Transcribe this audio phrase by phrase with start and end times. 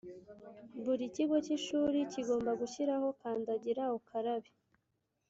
[0.83, 4.49] Buri kigo cy ishuri kigomba gushyiraho kandagira ukarabe.